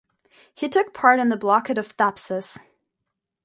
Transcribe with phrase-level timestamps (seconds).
[0.55, 2.57] He took part in the blockade of Thapsus.